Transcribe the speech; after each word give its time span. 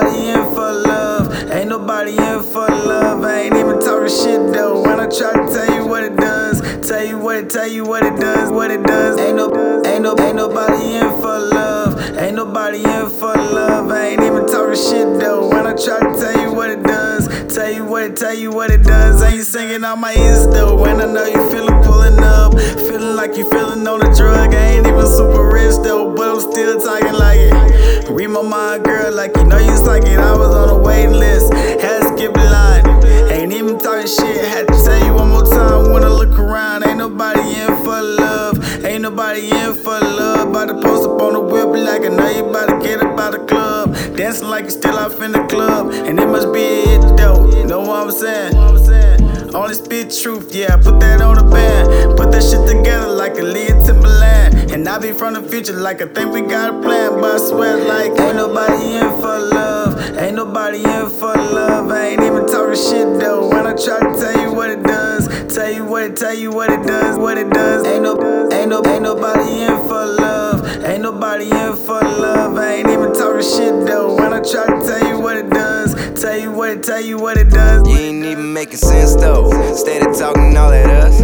nobody 0.00 0.28
in 0.28 0.54
for 0.54 0.72
love. 0.72 1.50
Ain't 1.50 1.68
nobody 1.68 2.16
in 2.16 2.42
for 2.42 2.68
love. 2.68 3.24
I 3.24 3.40
ain't 3.40 3.54
even 3.54 3.80
talking 3.80 4.08
shit 4.08 4.52
though. 4.52 4.82
When 4.82 5.00
I 5.00 5.06
try 5.06 5.32
to 5.32 5.52
tell 5.52 5.74
you 5.76 5.86
what 5.86 6.02
it 6.04 6.16
does, 6.16 6.60
tell 6.86 7.04
you 7.04 7.18
what 7.18 7.36
it, 7.36 7.50
tell 7.50 7.66
you 7.66 7.84
what 7.84 8.04
it 8.04 8.18
does, 8.18 8.50
what 8.50 8.70
it 8.70 8.82
does. 8.82 9.18
Ain't 9.18 9.36
no, 9.36 9.46
ain't 9.84 10.02
no, 10.02 10.16
ain't 10.18 10.36
nobody 10.36 10.94
in 10.94 11.10
for 11.20 11.38
love. 11.38 12.18
Ain't 12.18 12.36
nobody 12.36 12.82
in 12.82 13.08
for 13.10 13.34
love. 13.34 13.90
I 13.90 14.08
ain't 14.08 14.22
even 14.22 14.46
talking 14.46 14.76
shit 14.76 15.20
though. 15.20 15.48
When 15.48 15.66
I 15.66 15.74
try 15.74 16.00
to 16.00 16.20
tell 16.20 16.40
you 16.40 16.52
what 16.52 16.70
it 16.70 16.82
does, 16.82 17.54
tell 17.54 17.70
you 17.70 17.84
what 17.84 18.02
it, 18.04 18.16
tell 18.16 18.34
you 18.34 18.50
what 18.50 18.70
it 18.70 18.82
does. 18.82 19.22
Ain't 19.22 19.44
singing 19.44 19.84
on 19.84 20.00
my 20.00 20.14
ears 20.14 20.46
though. 20.48 20.80
When 20.80 21.00
I 21.00 21.09
my 28.42 28.78
girl, 28.78 29.12
like 29.12 29.36
you 29.36 29.44
know 29.44 29.58
you 29.58 29.74
like 29.84 30.04
it. 30.04 30.18
I 30.18 30.36
was 30.36 30.54
on 30.54 30.68
a 30.68 30.78
waiting 30.78 31.12
list, 31.12 31.52
had 31.52 32.00
to 32.00 32.08
skip 32.16 32.32
the 32.32 32.44
line. 32.44 32.86
Ain't 33.30 33.52
even 33.52 33.78
talking 33.78 34.06
shit, 34.06 34.44
had 34.44 34.68
to 34.68 34.74
tell 34.84 35.04
you 35.04 35.14
one 35.14 35.30
more 35.30 35.44
time 35.44 35.92
when 35.92 36.04
I 36.04 36.08
look 36.08 36.38
around. 36.38 36.86
Ain't 36.86 36.98
nobody 36.98 37.54
in 37.60 37.84
for 37.84 38.00
love, 38.00 38.84
ain't 38.84 39.02
nobody 39.02 39.50
in 39.50 39.74
for 39.74 39.98
love. 40.00 40.48
About 40.48 40.68
to 40.68 40.74
post 40.74 41.08
up 41.08 41.20
on 41.20 41.34
the 41.34 41.40
whip 41.40 41.68
like 41.68 42.02
I 42.02 42.08
know 42.08 42.30
you 42.30 42.44
about 42.44 42.68
to 42.68 42.86
get 42.86 43.02
up 43.02 43.18
out 43.18 43.32
the 43.32 43.38
club. 43.40 43.94
Dancing 44.16 44.48
like 44.48 44.64
you 44.64 44.70
still 44.70 44.96
off 44.96 45.20
in 45.20 45.32
the 45.32 45.44
club, 45.46 45.90
and 45.92 46.18
it 46.18 46.26
must 46.26 46.52
be 46.52 46.60
it 46.60 47.16
though. 47.16 47.46
Know 47.64 47.80
what 47.80 48.06
I'm 48.06 48.10
saying? 48.10 48.54
Only 49.54 49.74
spit 49.74 50.16
truth, 50.22 50.54
yeah, 50.54 50.76
put 50.76 51.00
that 51.00 51.20
on 51.20 51.34
the 51.34 51.42
band. 51.42 52.16
Put 52.16 52.30
that 52.30 52.42
shit 52.42 52.68
together 52.68 53.08
like 53.08 53.36
a 53.36 53.42
lead 53.42 53.84
Timberland. 53.84 54.09
And 54.72 54.88
I 54.88 54.98
be 54.98 55.12
from 55.12 55.34
the 55.34 55.42
future 55.42 55.72
like 55.72 56.00
I 56.00 56.06
think 56.06 56.32
we 56.32 56.42
got 56.42 56.70
a 56.70 56.80
plan. 56.80 57.20
But 57.20 57.34
I 57.34 57.38
swear, 57.38 57.76
like, 57.84 58.12
ain't 58.20 58.36
nobody 58.36 58.94
in 58.94 59.10
for 59.20 59.38
love. 59.38 60.16
Ain't 60.16 60.36
nobody 60.36 60.78
in 60.78 61.10
for 61.10 61.34
love. 61.34 61.90
I 61.90 62.08
ain't 62.10 62.22
even 62.22 62.46
talking 62.46 62.76
shit 62.76 63.18
though. 63.18 63.48
When 63.48 63.66
I 63.66 63.74
try 63.74 63.98
to 63.98 64.20
tell 64.20 64.40
you 64.40 64.54
what 64.54 64.70
it 64.70 64.82
does, 64.84 65.26
tell 65.52 65.70
you 65.70 65.84
what 65.84 66.04
it, 66.04 66.16
tell 66.16 66.34
you 66.34 66.52
what 66.52 66.70
it 66.70 66.86
does, 66.86 67.18
what 67.18 67.36
it 67.36 67.50
does. 67.50 67.84
Ain't 67.84 68.04
no, 68.04 68.14
ain't 68.52 68.68
no, 68.70 68.80
ain't 68.86 69.02
nobody 69.02 69.62
in 69.62 69.76
for 69.88 70.06
love. 70.06 70.84
Ain't 70.84 71.02
nobody 71.02 71.50
in 71.50 71.74
for 71.74 72.00
love. 72.00 72.56
I 72.56 72.74
ain't 72.74 72.88
even 72.88 73.12
talking 73.12 73.42
shit 73.42 73.86
though. 73.86 74.14
When 74.14 74.32
I 74.32 74.40
try 74.40 74.66
to 74.66 74.86
tell 74.86 75.08
you 75.08 75.18
what 75.18 75.36
it 75.36 75.50
does, 75.50 75.94
tell 76.22 76.38
you 76.38 76.52
what 76.52 76.70
it, 76.70 76.82
tell 76.84 77.00
you 77.00 77.18
what 77.18 77.36
it 77.36 77.50
does. 77.50 77.88
You 77.88 77.96
ain't 77.96 78.24
even 78.24 78.52
making 78.52 78.78
sense 78.78 79.16
though. 79.16 79.50
Steady 79.74 80.06
talking 80.16 80.56
all 80.56 80.70
at 80.72 80.88
us. 80.88 81.20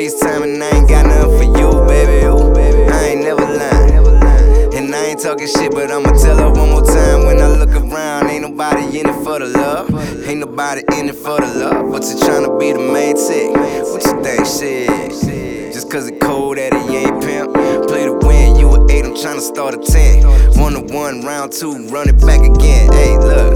Yeah, 0.00 0.08
space 0.08 0.20
time 0.20 0.42
and 0.42 0.62
I 0.62 0.70
ain't 0.70 0.88
got 0.88 1.04
nothing 1.04 1.36
for 1.36 1.58
you, 1.58 1.86
baby. 1.86 2.24
Ooh, 2.24 2.54
I 2.90 3.08
ain't 3.08 3.20
never 3.20 3.42
lying. 3.42 4.74
And 4.74 4.94
I 4.94 5.04
ain't 5.06 5.20
talking 5.20 5.46
shit, 5.46 5.72
but 5.72 5.90
I'ma 5.90 6.12
tell 6.12 6.38
her 6.38 6.50
one 6.50 6.70
more 6.70 6.82
time. 6.82 7.26
When 7.26 7.38
I 7.38 7.48
look 7.48 7.70
around, 7.70 8.30
ain't 8.30 8.42
nobody 8.48 8.98
in 8.98 9.08
it 9.08 9.24
for 9.24 9.38
the 9.38 9.46
love. 9.46 9.92
Ain't 10.26 10.40
nobody 10.40 10.82
in 10.98 11.10
it 11.10 11.16
for 11.16 11.38
the 11.40 11.46
love. 11.46 11.92
But 11.92 12.02
you 12.04 12.16
tryna 12.16 12.58
be 12.58 12.72
the 12.72 12.78
main 12.78 13.14
chick. 13.14 13.52
What 13.92 14.02
you 14.06 14.22
think, 14.24 14.46
shit? 14.46 15.72
Just 15.74 15.90
cause 15.90 16.08
it 16.08 16.18
cold 16.18 16.56
that 16.56 16.72
he 16.72 16.96
ain't 16.96 17.22
pimp. 17.22 17.52
Play 17.86 18.06
to 18.06 18.14
win, 18.26 18.56
you 18.56 18.70
a 18.70 18.90
8, 18.90 19.04
I'm 19.04 19.12
tryna 19.12 19.40
start 19.40 19.74
a 19.74 19.78
10. 19.78 20.24
One 20.58 20.72
to 20.72 20.94
one, 20.94 21.22
round 21.22 21.52
two, 21.52 21.88
run 21.88 22.08
it 22.08 22.18
back 22.20 22.40
again. 22.40 22.90
Hey, 22.92 23.18
look, 23.18 23.54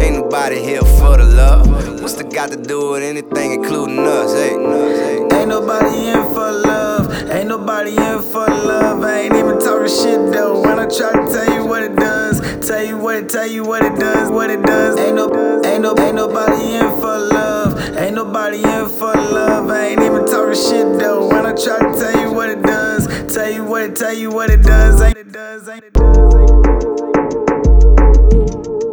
ain't 0.00 0.16
nobody 0.16 0.58
here 0.58 0.80
for 0.80 1.18
the 1.18 1.24
love. 1.24 1.68
What's 2.00 2.14
the 2.14 2.24
got 2.24 2.50
to 2.52 2.56
do 2.56 2.92
with 2.92 3.02
anything, 3.02 3.52
including 3.52 3.98
us? 3.98 4.32
Hey, 4.32 5.25
Ain't 5.46 5.54
nobody 5.54 6.08
in 6.08 6.34
for 6.34 6.50
love. 6.50 7.30
Ain't 7.30 7.46
nobody 7.46 7.90
in 7.90 8.20
for 8.20 8.48
love. 8.48 9.04
I 9.04 9.20
ain't 9.20 9.34
even 9.36 9.60
talking 9.60 9.86
shit 9.86 10.32
though. 10.32 10.60
When 10.60 10.80
I 10.80 10.86
try 10.86 11.12
to 11.12 11.32
tell 11.32 11.54
you 11.54 11.64
what 11.64 11.84
it 11.84 11.94
does, 11.94 12.40
tell 12.66 12.82
you 12.82 12.98
what 12.98 13.14
it, 13.14 13.28
tell 13.28 13.46
you 13.46 13.62
what 13.62 13.84
it 13.84 13.96
does, 13.96 14.28
what 14.28 14.50
it 14.50 14.60
does. 14.64 14.98
Ain't 14.98 15.14
no, 15.14 15.26
ain't 15.64 15.82
no, 15.82 15.96
ain't 15.98 16.16
nobody 16.16 16.74
in 16.74 16.90
for 17.00 17.16
love. 17.16 17.96
Ain't 17.96 18.16
nobody 18.16 18.56
in 18.56 18.88
for 18.88 19.14
love. 19.14 19.70
I 19.70 19.86
ain't 19.86 20.02
even 20.02 20.26
talking 20.26 20.60
shit 20.60 20.98
though. 20.98 21.28
When 21.28 21.46
I 21.46 21.52
try 21.52 21.78
to 21.78 21.96
tell 21.96 22.20
you 22.20 22.32
what 22.32 22.48
it 22.50 22.62
does, 22.62 23.06
tell 23.32 23.48
you 23.48 23.62
what 23.62 23.82
it, 23.84 23.94
tell 23.94 24.12
you 24.12 24.32
what 24.32 24.50
it 24.50 24.64
does. 24.64 25.00
Ain't 25.00 25.16
it 25.16 25.30
does, 25.30 25.68
ain't 25.68 25.84
it 25.84 25.92
does, 25.92 26.34
ain't 26.34 26.56
it 26.56 26.62
does. 26.64 27.02
Ain't 27.04 27.22
it 27.22 28.64
does. 28.64 28.85